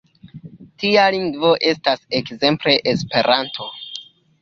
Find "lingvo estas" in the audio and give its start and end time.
1.17-2.03